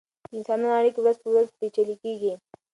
[0.27, 2.33] د انسانانو اړیکې ورځ په ورځ پیچلې کیږي.